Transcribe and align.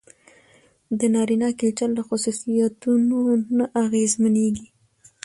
د 0.99 1.01
نارينه 1.13 1.47
کلچر 1.59 1.89
له 1.97 2.03
خصوصيتونو 2.07 3.17
نه 3.57 3.65
اغېزمنېږي. 3.83 4.67